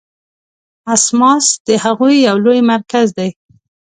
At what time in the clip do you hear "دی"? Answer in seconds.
3.17-3.29